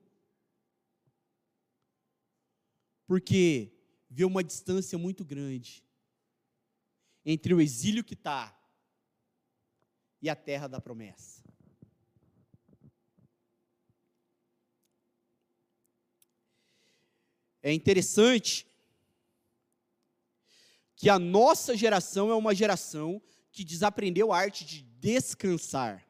porque 3.08 3.72
vê 4.10 4.22
uma 4.22 4.44
distância 4.44 4.98
muito 4.98 5.24
grande 5.24 5.82
entre 7.24 7.54
o 7.54 7.60
exílio 7.60 8.04
que 8.04 8.12
está 8.12 8.54
e 10.20 10.28
a 10.28 10.36
terra 10.36 10.68
da 10.68 10.78
promessa. 10.78 11.42
É 17.62 17.72
interessante 17.72 18.67
que 20.98 21.08
a 21.08 21.16
nossa 21.18 21.76
geração 21.76 22.28
é 22.28 22.34
uma 22.34 22.52
geração 22.52 23.22
que 23.52 23.64
desaprendeu 23.64 24.32
a 24.32 24.38
arte 24.38 24.64
de 24.64 24.82
descansar. 24.82 26.04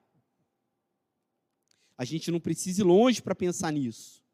A 1.97 2.07
gente 2.07 2.31
não 2.31 2.41
precisa 2.41 2.81
ir 2.81 2.85
longe 2.85 3.21
para 3.21 3.35
pensar 3.35 3.71
nisso. 3.71 4.25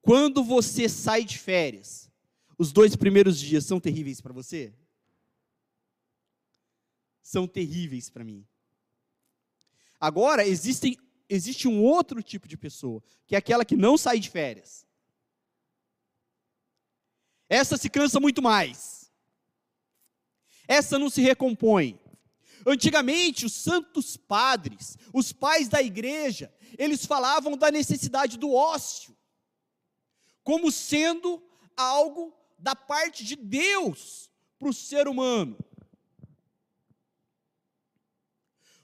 Quando 0.00 0.44
você 0.44 0.88
sai 0.88 1.24
de 1.24 1.36
férias, 1.36 2.08
os 2.56 2.72
dois 2.72 2.94
primeiros 2.94 3.40
dias 3.40 3.64
são 3.64 3.80
terríveis 3.80 4.20
para 4.20 4.32
você? 4.32 4.72
São 7.20 7.46
terríveis 7.48 8.08
para 8.08 8.22
mim. 8.22 8.46
Agora, 9.98 10.46
existem, 10.46 10.96
existe 11.28 11.66
um 11.66 11.82
outro 11.82 12.22
tipo 12.22 12.46
de 12.46 12.56
pessoa, 12.56 13.02
que 13.26 13.34
é 13.34 13.38
aquela 13.38 13.64
que 13.64 13.76
não 13.76 13.98
sai 13.98 14.20
de 14.20 14.30
férias. 14.30 14.86
Essa 17.48 17.76
se 17.76 17.90
cansa 17.90 18.20
muito 18.20 18.40
mais. 18.40 19.07
Essa 20.68 20.98
não 20.98 21.08
se 21.08 21.22
recompõe. 21.22 21.98
Antigamente, 22.66 23.46
os 23.46 23.54
santos 23.54 24.16
padres, 24.16 24.98
os 25.12 25.32
pais 25.32 25.68
da 25.68 25.82
igreja, 25.82 26.54
eles 26.76 27.06
falavam 27.06 27.56
da 27.56 27.70
necessidade 27.70 28.36
do 28.36 28.52
ócio, 28.52 29.16
como 30.44 30.70
sendo 30.70 31.42
algo 31.74 32.34
da 32.58 32.76
parte 32.76 33.24
de 33.24 33.36
Deus 33.36 34.30
para 34.58 34.68
o 34.68 34.74
ser 34.74 35.08
humano. 35.08 35.56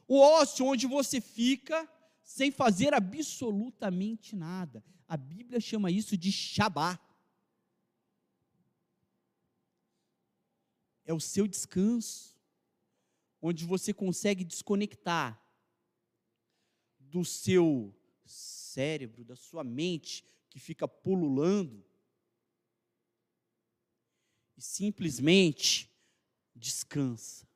O 0.09 0.19
ócio 0.19 0.65
onde 0.65 0.87
você 0.87 1.21
fica 1.21 1.89
sem 2.23 2.51
fazer 2.51 2.95
absolutamente 2.95 4.35
nada. 4.35 4.85
A 5.07 5.17
Bíblia 5.17 5.61
chama 5.61 5.91
isso 5.91 6.17
de 6.17 6.33
Shabá. 6.33 6.99
É 11.05 11.13
o 11.13 11.21
seu 11.21 11.47
descanso, 11.47 12.37
onde 13.41 13.65
você 13.65 13.93
consegue 13.93 14.43
desconectar 14.43 15.41
do 16.99 17.25
seu 17.25 17.95
cérebro, 18.25 19.25
da 19.25 19.37
sua 19.37 19.63
mente 19.63 20.25
que 20.49 20.59
fica 20.59 20.89
pululando 20.89 21.85
e 24.57 24.63
simplesmente 24.63 25.91
descansa 26.55 27.47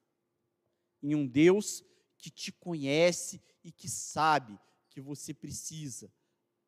em 1.03 1.15
um 1.15 1.27
Deus 1.27 1.85
que 2.19 2.31
te 2.31 2.51
conhece 2.53 3.41
e 3.63 3.71
que 3.71 3.89
sabe 3.89 4.59
que 4.91 5.01
você 5.01 5.33
precisa 5.33 6.13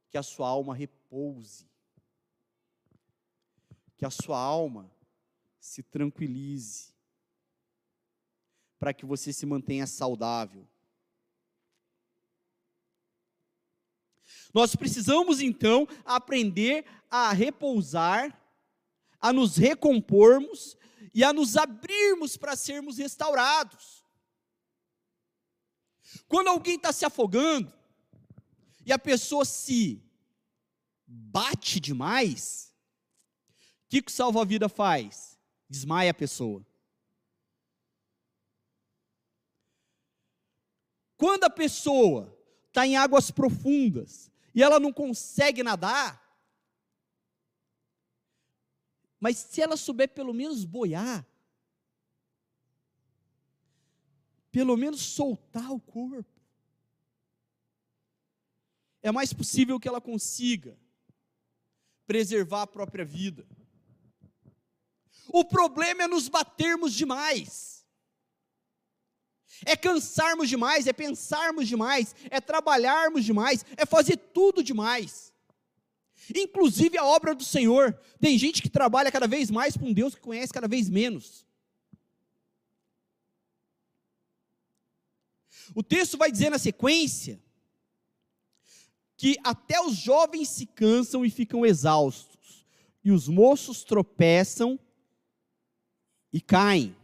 que 0.08 0.16
a 0.16 0.22
sua 0.22 0.48
alma 0.48 0.74
repouse, 0.74 1.68
que 3.96 4.04
a 4.04 4.10
sua 4.10 4.38
alma 4.38 4.90
se 5.60 5.82
tranquilize, 5.82 6.94
para 8.78 8.94
que 8.94 9.04
você 9.04 9.32
se 9.32 9.44
mantenha 9.44 9.86
saudável. 9.86 10.66
Nós 14.52 14.74
precisamos 14.74 15.40
então 15.40 15.86
aprender 16.04 16.84
a 17.10 17.32
repousar, 17.32 18.36
a 19.20 19.32
nos 19.32 19.56
recompormos 19.56 20.76
e 21.14 21.22
a 21.22 21.32
nos 21.32 21.56
abrirmos 21.56 22.36
para 22.36 22.56
sermos 22.56 22.98
restaurados. 22.98 24.02
Quando 26.26 26.48
alguém 26.48 26.76
está 26.76 26.92
se 26.92 27.04
afogando 27.04 27.72
e 28.84 28.92
a 28.92 28.98
pessoa 28.98 29.44
se 29.44 30.02
bate 31.06 31.78
demais, 31.78 32.74
o 33.84 33.88
que, 33.90 34.02
que 34.02 34.10
o 34.10 34.14
salva-vida 34.14 34.68
faz? 34.68 35.29
Desmaia 35.70 36.10
a 36.10 36.14
pessoa. 36.14 36.66
Quando 41.16 41.44
a 41.44 41.50
pessoa 41.50 42.36
está 42.66 42.84
em 42.84 42.96
águas 42.96 43.30
profundas 43.30 44.32
e 44.52 44.62
ela 44.62 44.80
não 44.80 44.92
consegue 44.92 45.62
nadar, 45.62 46.20
mas 49.20 49.36
se 49.36 49.62
ela 49.62 49.76
souber 49.76 50.08
pelo 50.08 50.34
menos 50.34 50.64
boiar, 50.64 51.24
pelo 54.50 54.76
menos 54.76 55.00
soltar 55.00 55.70
o 55.70 55.78
corpo. 55.78 56.40
É 59.02 59.12
mais 59.12 59.32
possível 59.32 59.78
que 59.78 59.86
ela 59.86 60.00
consiga 60.00 60.76
preservar 62.06 62.62
a 62.62 62.66
própria 62.66 63.04
vida. 63.04 63.46
O 65.32 65.44
problema 65.44 66.02
é 66.02 66.08
nos 66.08 66.28
batermos 66.28 66.94
demais. 66.94 67.84
É 69.64 69.76
cansarmos 69.76 70.48
demais, 70.48 70.86
é 70.86 70.92
pensarmos 70.92 71.68
demais, 71.68 72.14
é 72.30 72.40
trabalharmos 72.40 73.24
demais, 73.24 73.64
é 73.76 73.84
fazer 73.84 74.16
tudo 74.16 74.62
demais. 74.62 75.32
Inclusive 76.34 76.96
a 76.96 77.04
obra 77.04 77.34
do 77.34 77.44
Senhor. 77.44 77.92
Tem 78.20 78.38
gente 78.38 78.62
que 78.62 78.68
trabalha 78.68 79.12
cada 79.12 79.26
vez 79.26 79.50
mais 79.50 79.76
com 79.76 79.92
Deus 79.92 80.14
que 80.14 80.20
conhece 80.20 80.52
cada 80.52 80.68
vez 80.68 80.88
menos. 80.88 81.46
O 85.74 85.82
texto 85.82 86.18
vai 86.18 86.32
dizer 86.32 86.50
na 86.50 86.58
sequência 86.58 87.40
que 89.16 89.36
até 89.44 89.80
os 89.80 89.94
jovens 89.94 90.48
se 90.48 90.66
cansam 90.66 91.24
e 91.24 91.30
ficam 91.30 91.64
exaustos, 91.66 92.66
e 93.04 93.12
os 93.12 93.28
moços 93.28 93.84
tropeçam 93.84 94.80
e 96.32 96.40
caem. 96.40 96.96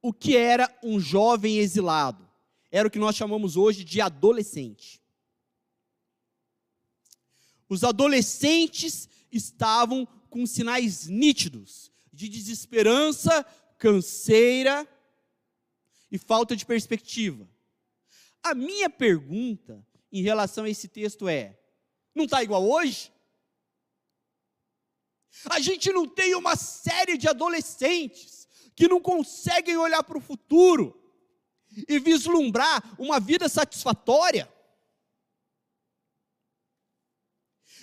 O 0.00 0.12
que 0.12 0.36
era 0.36 0.72
um 0.82 1.00
jovem 1.00 1.58
exilado? 1.58 2.28
Era 2.70 2.88
o 2.88 2.90
que 2.90 2.98
nós 2.98 3.16
chamamos 3.16 3.56
hoje 3.56 3.84
de 3.84 4.00
adolescente. 4.00 5.00
Os 7.68 7.82
adolescentes 7.82 9.08
estavam 9.32 10.06
com 10.28 10.46
sinais 10.46 11.06
nítidos 11.06 11.90
de 12.12 12.28
desesperança, 12.28 13.42
canseira 13.78 14.86
e 16.10 16.18
falta 16.18 16.54
de 16.54 16.66
perspectiva. 16.66 17.48
A 18.42 18.54
minha 18.54 18.90
pergunta 18.90 19.86
em 20.12 20.22
relação 20.22 20.64
a 20.64 20.68
esse 20.68 20.86
texto 20.86 21.28
é: 21.28 21.58
não 22.14 22.24
está 22.24 22.42
igual 22.42 22.68
hoje? 22.68 23.10
A 25.46 25.60
gente 25.60 25.92
não 25.92 26.08
tem 26.08 26.34
uma 26.34 26.56
série 26.56 27.18
de 27.18 27.28
adolescentes 27.28 28.48
que 28.74 28.88
não 28.88 29.00
conseguem 29.00 29.76
olhar 29.76 30.02
para 30.02 30.18
o 30.18 30.20
futuro 30.20 31.00
e 31.88 31.98
vislumbrar 31.98 32.82
uma 32.98 33.18
vida 33.20 33.48
satisfatória. 33.48 34.52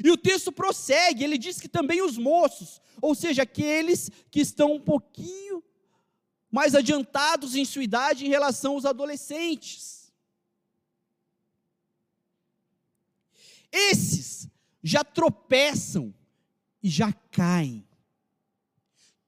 E 0.03 0.09
o 0.09 0.17
texto 0.17 0.51
prossegue, 0.51 1.23
ele 1.23 1.37
diz 1.37 1.59
que 1.59 1.67
também 1.67 2.01
os 2.01 2.17
moços, 2.17 2.81
ou 3.01 3.13
seja, 3.13 3.43
aqueles 3.43 4.09
que 4.31 4.39
estão 4.39 4.73
um 4.73 4.79
pouquinho 4.79 5.63
mais 6.49 6.73
adiantados 6.73 7.55
em 7.55 7.63
sua 7.63 7.83
idade 7.83 8.25
em 8.25 8.29
relação 8.29 8.73
aos 8.73 8.85
adolescentes. 8.85 10.11
Esses 13.71 14.49
já 14.83 15.03
tropeçam 15.03 16.13
e 16.81 16.89
já 16.89 17.11
caem, 17.31 17.87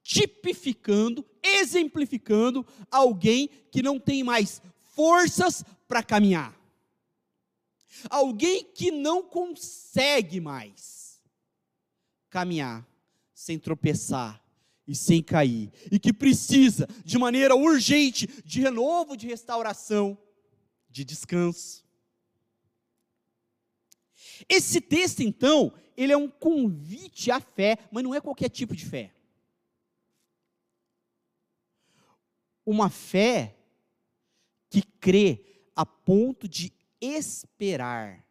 tipificando, 0.02 1.24
exemplificando 1.42 2.66
alguém 2.90 3.48
que 3.70 3.82
não 3.82 3.98
tem 3.98 4.22
mais 4.22 4.60
forças 4.94 5.64
para 5.88 6.02
caminhar. 6.02 6.58
Alguém 8.10 8.64
que 8.64 8.90
não 8.90 9.22
consegue 9.22 10.40
mais 10.40 11.22
caminhar 12.28 12.86
sem 13.32 13.58
tropeçar, 13.58 14.44
e 14.86 14.94
sem 14.94 15.22
cair, 15.22 15.72
e 15.90 15.98
que 15.98 16.12
precisa, 16.12 16.86
de 17.04 17.18
maneira 17.18 17.56
urgente, 17.56 18.26
de 18.44 18.60
renovo, 18.60 19.16
de 19.16 19.26
restauração, 19.26 20.16
de 20.90 21.04
descanso. 21.04 21.82
Esse 24.48 24.80
texto, 24.80 25.20
então, 25.20 25.72
ele 25.96 26.12
é 26.12 26.16
um 26.16 26.28
convite 26.28 27.30
à 27.30 27.40
fé, 27.40 27.78
mas 27.90 28.02
não 28.02 28.14
é 28.14 28.20
qualquer 28.20 28.48
tipo 28.48 28.74
de 28.74 28.84
fé. 28.84 29.12
Uma 32.64 32.88
fé 32.88 33.56
que 34.70 34.82
crê 34.82 35.68
a 35.76 35.84
ponto 35.84 36.48
de 36.48 36.72
esperar. 37.00 38.24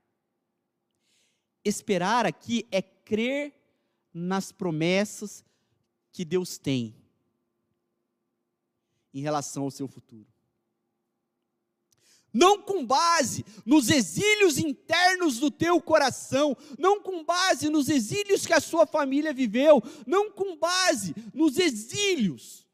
Esperar 1.64 2.26
aqui 2.26 2.68
é 2.72 2.82
crer 2.82 3.54
nas 4.14 4.52
promessas 4.52 5.46
que 6.12 6.26
Deus 6.26 6.58
tem 6.58 6.96
em 9.14 9.22
relação 9.22 9.64
ao 9.64 9.72
seu 9.72 9.88
futuro. 9.88 10.33
Não 12.34 12.60
com 12.64 12.84
base 12.84 13.46
nos 13.64 13.90
exílios 13.90 14.58
internos 14.58 15.38
do 15.38 15.52
teu 15.52 15.80
coração, 15.80 16.58
não 16.80 17.00
com 17.00 17.24
base 17.24 17.70
nos 17.70 17.90
exílios 17.90 18.46
que 18.46 18.54
a 18.54 18.60
sua 18.60 18.88
família 18.88 19.32
viveu, 19.32 19.84
não 20.08 20.32
com 20.32 20.58
base 20.58 21.14
nos 21.32 21.60
exílios, 21.60 22.68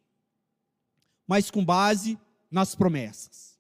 mas 1.28 1.52
com 1.52 1.64
base 1.66 2.18
nas 2.50 2.74
promessas. 2.74 3.60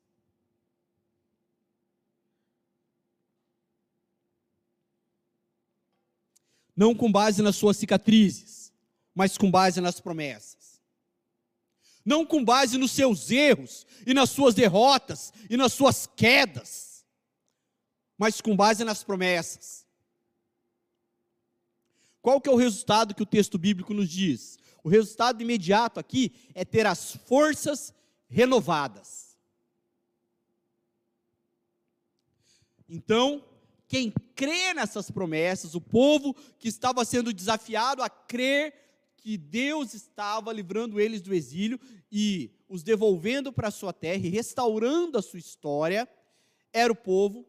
Não 6.74 6.96
com 6.96 7.12
base 7.12 7.42
nas 7.42 7.58
suas 7.58 7.76
cicatrizes, 7.76 8.72
mas 9.14 9.38
com 9.38 9.52
base 9.52 9.82
nas 9.82 10.00
promessas. 10.00 10.59
Não 12.06 12.26
com 12.26 12.44
base 12.44 12.78
nos 12.78 12.92
seus 12.92 13.30
erros 13.30 13.86
e 14.06 14.14
nas 14.14 14.30
suas 14.30 14.56
derrotas 14.56 15.34
e 15.50 15.58
nas 15.58 15.74
suas 15.74 16.08
quedas, 16.08 17.06
mas 18.18 18.42
com 18.42 18.56
base 18.56 18.84
nas 18.84 19.04
promessas. 19.04 19.86
Qual 22.22 22.42
que 22.42 22.50
é 22.50 22.52
o 22.52 22.58
resultado 22.58 23.16
que 23.16 23.24
o 23.24 23.26
texto 23.26 23.58
bíblico 23.58 23.94
nos 23.94 24.10
diz? 24.10 24.58
O 24.84 24.90
resultado 24.90 25.42
imediato 25.42 26.00
aqui 26.00 26.34
é 26.54 26.66
ter 26.66 26.86
as 26.86 27.16
forças 27.16 27.94
renovadas. 28.28 29.38
Então, 32.88 33.44
quem 33.88 34.12
crê 34.36 34.74
nessas 34.74 35.12
promessas, 35.12 35.76
o 35.76 35.82
povo 35.82 36.34
que 36.58 36.68
estava 36.68 37.04
sendo 37.06 37.34
desafiado 37.34 38.02
a 38.02 38.10
crer 38.10 38.74
que 39.20 39.38
Deus 39.38 39.94
estava 39.94 40.54
livrando 40.54 41.00
eles 41.00 41.22
do 41.22 41.34
exílio 41.34 41.80
e 42.12 42.52
os 42.68 42.84
devolvendo 42.84 43.52
para 43.52 43.68
a 43.68 43.72
sua 43.72 43.92
terra 43.92 44.26
e 44.26 44.30
restaurando 44.30 45.18
a 45.18 45.22
sua 45.22 45.40
história, 45.40 46.08
era 46.72 46.92
o 46.92 46.96
povo 46.96 47.48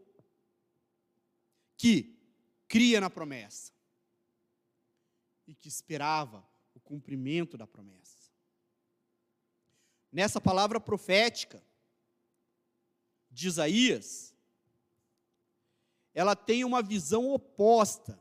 que 1.77 2.19
cria 2.67 3.01
na 3.01 3.09
promessa 3.09 3.73
e 5.47 5.55
que 5.55 5.69
esperava 5.69 6.47
o 6.75 6.81
cumprimento 6.81 7.57
da 7.57 7.67
promessa. 7.67 8.31
Nessa 10.13 10.41
palavra 10.41 10.81
profética 10.81 11.63
de 13.31 13.47
Isaías, 13.47 14.35
ela 16.13 16.35
tem 16.35 16.65
uma 16.65 16.83
visão 16.83 17.31
oposta 17.31 18.19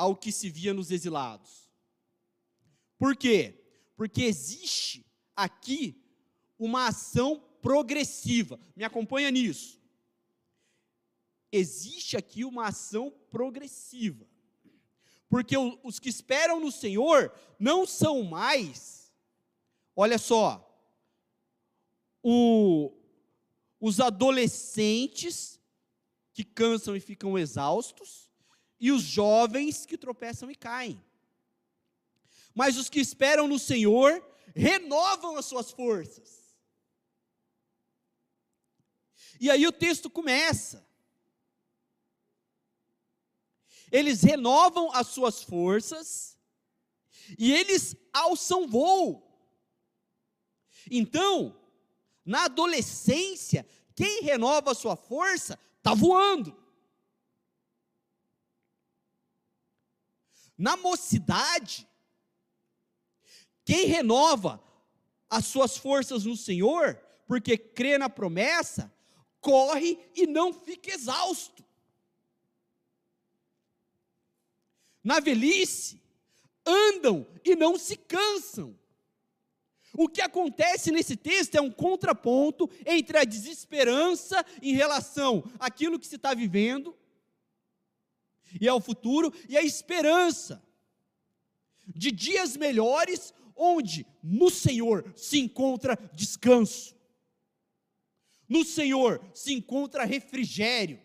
ao 0.00 0.16
que 0.16 0.32
se 0.32 0.48
via 0.48 0.72
nos 0.72 0.90
exilados. 0.90 1.70
Por 2.96 3.14
quê? 3.14 3.62
Porque 3.94 4.22
existe 4.22 5.04
aqui 5.36 6.02
uma 6.58 6.86
ação 6.86 7.38
progressiva. 7.60 8.58
Me 8.74 8.82
acompanha 8.82 9.30
nisso. 9.30 9.78
Existe 11.52 12.16
aqui 12.16 12.46
uma 12.46 12.68
ação 12.68 13.10
progressiva. 13.30 14.26
Porque 15.28 15.54
os 15.82 15.98
que 15.98 16.08
esperam 16.08 16.58
no 16.60 16.72
Senhor 16.72 17.30
não 17.58 17.84
são 17.84 18.22
mais, 18.22 19.12
olha 19.94 20.16
só, 20.16 20.66
o, 22.22 22.90
os 23.78 24.00
adolescentes 24.00 25.60
que 26.32 26.42
cansam 26.42 26.96
e 26.96 27.00
ficam 27.00 27.38
exaustos, 27.38 28.29
e 28.80 28.90
os 28.90 29.02
jovens 29.02 29.84
que 29.84 29.98
tropeçam 29.98 30.50
e 30.50 30.54
caem. 30.54 31.02
Mas 32.54 32.76
os 32.76 32.88
que 32.88 32.98
esperam 32.98 33.46
no 33.46 33.58
Senhor 33.58 34.24
renovam 34.54 35.36
as 35.36 35.44
suas 35.44 35.70
forças. 35.70 36.40
E 39.38 39.50
aí 39.50 39.66
o 39.66 39.72
texto 39.72 40.08
começa. 40.10 40.86
Eles 43.92 44.22
renovam 44.22 44.92
as 44.92 45.08
suas 45.08 45.42
forças 45.42 46.38
e 47.38 47.52
eles 47.52 47.96
alçam 48.12 48.68
voo. 48.68 49.26
Então, 50.90 51.58
na 52.24 52.44
adolescência, 52.44 53.66
quem 53.94 54.22
renova 54.22 54.72
a 54.72 54.74
sua 54.74 54.96
força 54.96 55.58
está 55.78 55.94
voando. 55.94 56.59
Na 60.60 60.76
mocidade, 60.76 61.88
quem 63.64 63.86
renova 63.86 64.62
as 65.30 65.46
suas 65.46 65.78
forças 65.78 66.26
no 66.26 66.36
Senhor, 66.36 67.00
porque 67.26 67.56
crê 67.56 67.96
na 67.96 68.10
promessa, 68.10 68.92
corre 69.40 69.98
e 70.14 70.26
não 70.26 70.52
fica 70.52 70.92
exausto. 70.92 71.64
Na 75.02 75.18
velhice, 75.18 75.98
andam 76.66 77.26
e 77.42 77.56
não 77.56 77.78
se 77.78 77.96
cansam. 77.96 78.78
O 79.94 80.10
que 80.10 80.20
acontece 80.20 80.90
nesse 80.90 81.16
texto 81.16 81.54
é 81.54 81.60
um 81.62 81.70
contraponto 81.70 82.68
entre 82.84 83.16
a 83.16 83.24
desesperança 83.24 84.44
em 84.60 84.74
relação 84.74 85.42
àquilo 85.58 85.98
que 85.98 86.06
se 86.06 86.16
está 86.16 86.34
vivendo 86.34 86.94
e 88.58 88.68
ao 88.68 88.80
futuro, 88.80 89.32
e 89.48 89.56
a 89.56 89.62
esperança 89.62 90.62
de 91.86 92.10
dias 92.10 92.56
melhores, 92.56 93.34
onde 93.56 94.06
no 94.22 94.48
Senhor 94.48 95.12
se 95.16 95.38
encontra 95.38 95.98
descanso, 96.14 96.96
no 98.48 98.64
Senhor 98.64 99.22
se 99.34 99.52
encontra 99.52 100.04
refrigério, 100.04 101.00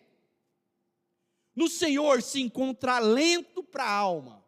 no 1.54 1.68
Senhor 1.68 2.22
se 2.22 2.40
encontra 2.40 2.96
alento 2.96 3.62
para 3.62 3.84
a 3.84 3.92
alma, 3.92 4.44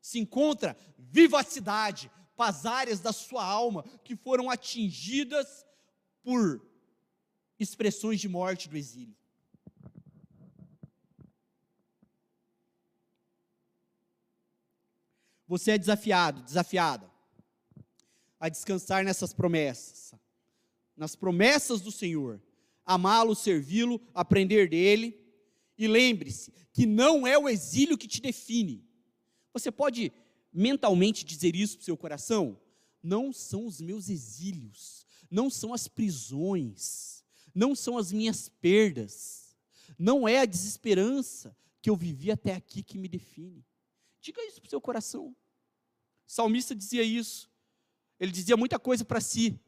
se 0.00 0.18
encontra 0.18 0.76
vivacidade, 0.96 2.10
para 2.38 2.50
as 2.50 2.64
áreas 2.64 3.00
da 3.00 3.12
sua 3.12 3.44
alma 3.44 3.82
que 4.04 4.14
foram 4.14 4.48
atingidas 4.48 5.66
por 6.22 6.64
expressões 7.58 8.20
de 8.20 8.28
morte 8.28 8.68
do 8.68 8.76
exílio. 8.76 9.16
Você 15.48 15.72
é 15.72 15.78
desafiado, 15.78 16.42
desafiada 16.42 17.10
a 18.38 18.48
descansar 18.48 19.02
nessas 19.02 19.32
promessas, 19.32 20.14
nas 20.94 21.16
promessas 21.16 21.80
do 21.80 21.90
Senhor, 21.90 22.40
amá-lo, 22.84 23.34
servi-lo, 23.34 24.00
aprender 24.14 24.68
dele. 24.68 25.18
E 25.76 25.88
lembre-se 25.88 26.52
que 26.72 26.86
não 26.86 27.26
é 27.26 27.38
o 27.38 27.48
exílio 27.48 27.96
que 27.96 28.06
te 28.06 28.20
define. 28.20 28.84
Você 29.52 29.70
pode 29.70 30.12
mentalmente 30.52 31.24
dizer 31.24 31.56
isso 31.56 31.76
para 31.76 31.82
o 31.82 31.84
seu 31.84 31.96
coração? 31.96 32.60
Não 33.02 33.32
são 33.32 33.66
os 33.66 33.80
meus 33.80 34.08
exílios, 34.08 35.06
não 35.30 35.48
são 35.48 35.72
as 35.72 35.88
prisões, 35.88 37.24
não 37.54 37.74
são 37.74 37.96
as 37.96 38.12
minhas 38.12 38.48
perdas, 38.48 39.56
não 39.98 40.28
é 40.28 40.40
a 40.40 40.46
desesperança 40.46 41.56
que 41.80 41.88
eu 41.88 41.96
vivi 41.96 42.30
até 42.30 42.54
aqui 42.54 42.82
que 42.82 42.98
me 42.98 43.08
define. 43.08 43.64
Diga 44.28 44.44
isso 44.44 44.60
para 44.60 44.66
o 44.66 44.70
seu 44.70 44.80
coração. 44.80 45.28
O 45.28 45.36
salmista 46.26 46.74
dizia 46.74 47.02
isso. 47.02 47.50
Ele 48.20 48.30
dizia 48.30 48.58
muita 48.58 48.78
coisa 48.78 49.02
para 49.02 49.22
si. 49.22 49.58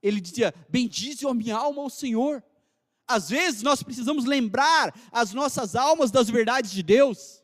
Ele 0.00 0.20
dizia: 0.20 0.54
Bendize 0.68 1.26
a 1.26 1.34
minha 1.34 1.56
alma 1.56 1.82
ao 1.82 1.90
Senhor. 1.90 2.40
Às 3.08 3.30
vezes 3.30 3.62
nós 3.62 3.82
precisamos 3.82 4.24
lembrar 4.24 4.94
as 5.10 5.34
nossas 5.34 5.74
almas 5.74 6.12
das 6.12 6.30
verdades 6.30 6.70
de 6.70 6.80
Deus. 6.80 7.42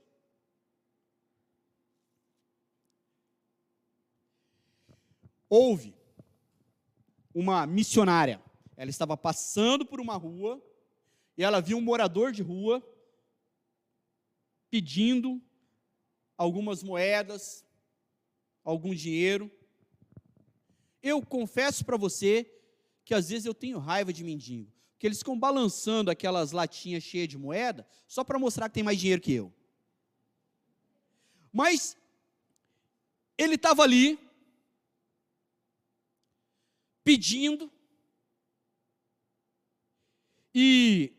houve 5.48 5.92
uma 7.34 7.66
missionária. 7.66 8.40
Ela 8.76 8.88
estava 8.88 9.16
passando 9.16 9.84
por 9.84 10.00
uma 10.00 10.14
rua 10.14 10.64
e 11.36 11.42
ela 11.42 11.60
viu 11.60 11.76
um 11.76 11.80
morador 11.80 12.30
de 12.30 12.40
rua 12.40 12.80
pedindo 14.70 15.42
algumas 16.40 16.82
moedas, 16.82 17.66
algum 18.64 18.94
dinheiro. 18.94 19.52
Eu 21.02 21.20
confesso 21.20 21.84
para 21.84 21.98
você 21.98 22.50
que 23.04 23.12
às 23.12 23.28
vezes 23.28 23.44
eu 23.44 23.52
tenho 23.52 23.78
raiva 23.78 24.10
de 24.10 24.24
mendigo, 24.24 24.72
porque 24.92 25.06
eles 25.06 25.18
ficam 25.18 25.38
balançando 25.38 26.10
aquelas 26.10 26.52
latinhas 26.52 27.02
cheias 27.02 27.28
de 27.28 27.36
moeda 27.36 27.86
só 28.08 28.24
para 28.24 28.38
mostrar 28.38 28.70
que 28.70 28.74
tem 28.76 28.82
mais 28.82 28.98
dinheiro 28.98 29.20
que 29.20 29.34
eu. 29.34 29.52
Mas 31.52 31.94
ele 33.36 33.56
estava 33.56 33.82
ali, 33.82 34.18
pedindo. 37.04 37.70
E 40.54 41.12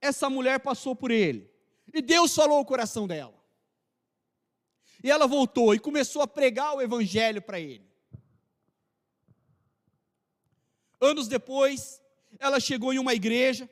essa 0.00 0.28
mulher 0.28 0.58
passou 0.58 0.96
por 0.96 1.12
ele. 1.12 1.48
E 1.94 2.02
Deus 2.02 2.34
falou 2.34 2.58
o 2.58 2.64
coração 2.64 3.06
dela. 3.06 3.37
E 5.02 5.10
ela 5.10 5.26
voltou 5.26 5.74
e 5.74 5.78
começou 5.78 6.22
a 6.22 6.26
pregar 6.26 6.74
o 6.74 6.82
evangelho 6.82 7.40
para 7.40 7.60
ele. 7.60 7.86
Anos 11.00 11.28
depois, 11.28 12.02
ela 12.38 12.58
chegou 12.58 12.92
em 12.92 12.98
uma 12.98 13.14
igreja. 13.14 13.68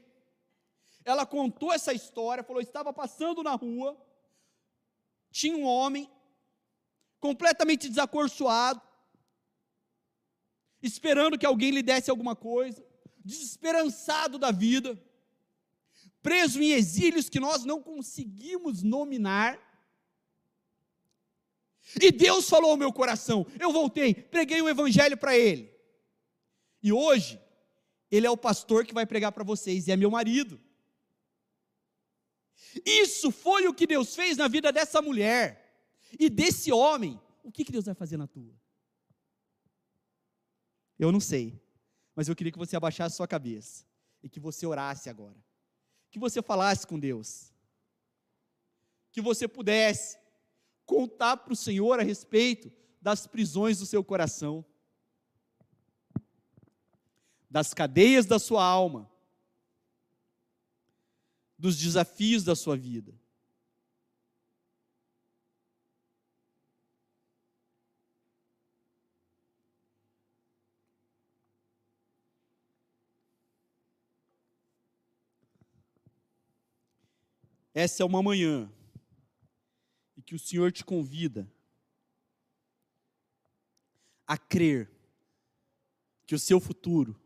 Ela 1.04 1.26
contou 1.26 1.72
essa 1.72 1.92
história, 1.92 2.44
falou: 2.44 2.62
estava 2.62 2.92
passando 2.92 3.42
na 3.42 3.54
rua, 3.54 3.96
tinha 5.30 5.56
um 5.56 5.64
homem 5.64 6.10
completamente 7.18 7.88
desacorçoado, 7.88 8.80
esperando 10.82 11.38
que 11.38 11.46
alguém 11.46 11.70
lhe 11.70 11.82
desse 11.82 12.10
alguma 12.10 12.36
coisa, 12.36 12.84
desesperançado 13.24 14.38
da 14.38 14.50
vida, 14.52 15.00
preso 16.22 16.62
em 16.62 16.70
exílios 16.70 17.28
que 17.28 17.40
nós 17.40 17.64
não 17.64 17.82
conseguimos 17.82 18.82
nominar. 18.82 19.58
E 22.00 22.10
Deus 22.10 22.48
falou 22.48 22.72
ao 22.72 22.76
meu 22.76 22.92
coração, 22.92 23.46
eu 23.60 23.72
voltei, 23.72 24.12
preguei 24.12 24.60
o 24.60 24.68
evangelho 24.68 25.16
para 25.16 25.36
ele. 25.36 25.72
E 26.82 26.92
hoje, 26.92 27.40
ele 28.10 28.26
é 28.26 28.30
o 28.30 28.36
pastor 28.36 28.84
que 28.84 28.94
vai 28.94 29.06
pregar 29.06 29.32
para 29.32 29.44
vocês, 29.44 29.86
e 29.86 29.92
é 29.92 29.96
meu 29.96 30.10
marido. 30.10 30.60
Isso 32.84 33.30
foi 33.30 33.68
o 33.68 33.74
que 33.74 33.86
Deus 33.86 34.14
fez 34.14 34.36
na 34.36 34.48
vida 34.48 34.72
dessa 34.72 35.00
mulher. 35.00 35.62
E 36.18 36.28
desse 36.28 36.72
homem, 36.72 37.20
o 37.42 37.52
que, 37.52 37.64
que 37.64 37.72
Deus 37.72 37.84
vai 37.84 37.94
fazer 37.94 38.16
na 38.16 38.26
tua? 38.26 38.54
Eu 40.98 41.12
não 41.12 41.20
sei, 41.20 41.60
mas 42.14 42.28
eu 42.28 42.34
queria 42.34 42.52
que 42.52 42.58
você 42.58 42.76
abaixasse 42.76 43.16
sua 43.16 43.28
cabeça 43.28 43.84
e 44.22 44.28
que 44.28 44.40
você 44.40 44.66
orasse 44.66 45.08
agora. 45.08 45.36
Que 46.10 46.18
você 46.18 46.42
falasse 46.42 46.86
com 46.86 46.98
Deus. 46.98 47.52
Que 49.12 49.20
você 49.20 49.46
pudesse 49.46 50.18
contar 50.86 51.36
para 51.36 51.52
o 51.52 51.56
Senhor 51.56 51.98
a 51.98 52.02
respeito 52.02 52.72
das 53.02 53.26
prisões 53.26 53.78
do 53.78 53.86
seu 53.86 54.02
coração, 54.02 54.64
das 57.50 57.74
cadeias 57.74 58.24
da 58.24 58.38
sua 58.38 58.64
alma, 58.64 59.10
dos 61.58 61.76
desafios 61.76 62.44
da 62.44 62.54
sua 62.54 62.76
vida. 62.76 63.12
Essa 77.74 78.02
é 78.02 78.06
uma 78.06 78.22
manhã 78.22 78.72
que 80.26 80.34
o 80.34 80.38
Senhor 80.38 80.72
te 80.72 80.84
convida 80.84 81.50
a 84.26 84.36
crer 84.36 84.90
que 86.26 86.34
o 86.34 86.38
seu 86.38 86.58
futuro 86.58 87.18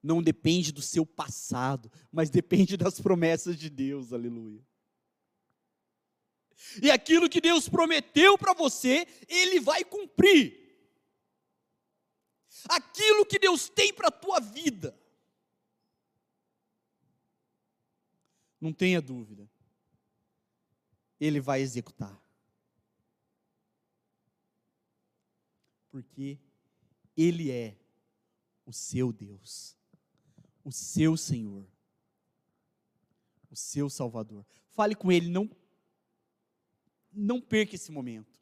não 0.00 0.22
depende 0.22 0.70
do 0.70 0.80
seu 0.80 1.04
passado, 1.04 1.90
mas 2.12 2.30
depende 2.30 2.76
das 2.76 3.00
promessas 3.00 3.58
de 3.58 3.68
Deus, 3.68 4.12
aleluia. 4.12 4.64
E 6.80 6.90
aquilo 6.90 7.28
que 7.28 7.40
Deus 7.40 7.68
prometeu 7.68 8.38
para 8.38 8.54
você, 8.54 9.06
Ele 9.28 9.58
vai 9.58 9.84
cumprir. 9.84 10.66
Aquilo 12.68 13.26
que 13.26 13.38
Deus 13.38 13.68
tem 13.68 13.92
para 13.92 14.08
a 14.08 14.12
tua 14.12 14.40
vida, 14.40 14.98
não 18.60 18.72
tenha 18.72 19.00
dúvida, 19.00 19.48
ele 21.20 21.40
vai 21.40 21.60
executar. 21.60 22.20
Porque 25.90 26.38
Ele 27.16 27.50
é 27.50 27.76
o 28.64 28.72
seu 28.72 29.12
Deus, 29.12 29.76
o 30.62 30.70
seu 30.70 31.16
Senhor, 31.16 31.66
o 33.50 33.56
seu 33.56 33.88
Salvador. 33.88 34.44
Fale 34.70 34.94
com 34.94 35.10
Ele, 35.10 35.28
não, 35.28 35.50
não 37.12 37.40
perca 37.40 37.74
esse 37.74 37.90
momento. 37.90 38.37